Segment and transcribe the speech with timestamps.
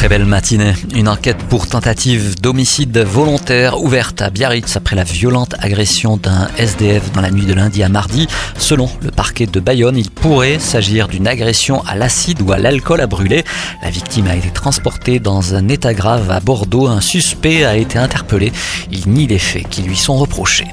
[0.00, 0.72] Très belle matinée.
[0.94, 7.12] Une enquête pour tentative d'homicide volontaire ouverte à Biarritz après la violente agression d'un SDF
[7.12, 8.26] dans la nuit de lundi à mardi.
[8.56, 13.02] Selon le parquet de Bayonne, il pourrait s'agir d'une agression à l'acide ou à l'alcool
[13.02, 13.44] à brûler.
[13.82, 16.86] La victime a été transportée dans un état grave à Bordeaux.
[16.86, 18.52] Un suspect a été interpellé.
[18.90, 20.68] Il nie les faits qui lui sont reprochés.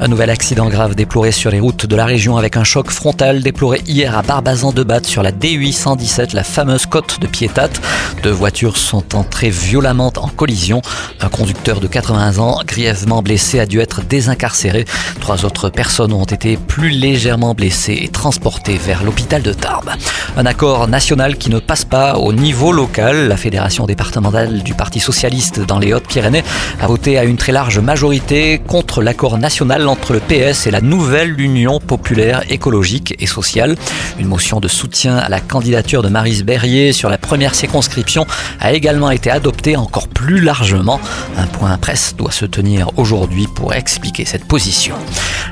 [0.00, 3.42] Un nouvel accident grave déploré sur les routes de la région avec un choc frontal
[3.42, 7.80] déploré hier à Barbazan-de-Batte sur la D817, la fameuse côte de Piétate.
[8.22, 10.82] Deux voitures sont entrées violemment en collision.
[11.20, 14.84] Un conducteur de 80 ans, grièvement blessé, a dû être désincarcéré.
[15.20, 19.90] Trois autres personnes ont été plus légèrement blessées et transportées vers l'hôpital de Tarbes.
[20.36, 23.26] Un accord national qui ne passe pas au niveau local.
[23.26, 26.44] La fédération départementale du Parti socialiste dans les Hautes-Pyrénées
[26.80, 30.80] a voté à une très large majorité contre l'accord national entre le PS et la
[30.80, 33.76] nouvelle Union populaire écologique et sociale.
[34.18, 38.26] Une motion de soutien à la candidature de Marise Berrier sur la première circonscription
[38.60, 41.00] a également été adoptée encore plus largement.
[41.36, 44.94] Un point presse doit se tenir aujourd'hui pour expliquer cette position.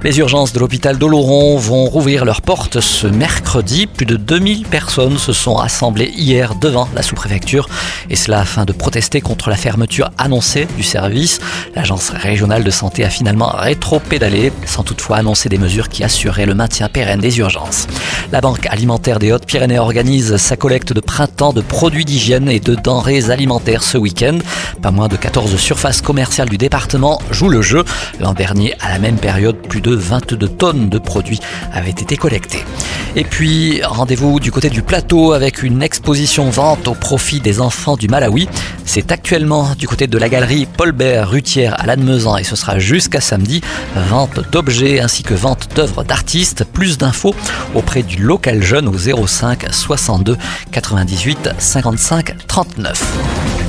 [0.02, 3.86] Les urgences de l'hôpital d'Oloron vont rouvrir leurs portes ce mercredi.
[3.86, 7.68] Plus de 2000 personnes se sont rassemblées hier devant la sous-préfecture
[8.10, 11.40] et cela afin de protester contre la fermeture annoncée du service.
[11.74, 14.25] L'agence régionale de santé a finalement rétro-pédalé
[14.64, 17.86] sans toutefois annoncer des mesures qui assuraient le maintien pérenne des urgences.
[18.32, 22.74] La Banque alimentaire des Hautes-Pyrénées organise sa collecte de printemps de produits d'hygiène et de
[22.74, 24.38] denrées alimentaires ce week-end.
[24.82, 27.84] Pas moins de 14 surfaces commerciales du département jouent le jeu.
[28.20, 31.40] L'an dernier, à la même période, plus de 22 tonnes de produits
[31.72, 32.64] avaient été collectés.
[33.18, 37.96] Et puis, rendez-vous du côté du plateau avec une exposition vente au profit des enfants
[37.96, 38.46] du Malawi.
[38.84, 42.78] C'est actuellement du côté de la galerie Paul Bert Rutière à Lannemezan et ce sera
[42.78, 43.62] jusqu'à samedi.
[44.10, 46.64] Vente d'objets ainsi que vente d'œuvres d'artistes.
[46.64, 47.34] Plus d'infos
[47.74, 50.36] auprès du local jeune au 05 62
[50.72, 53.65] 98 55 39.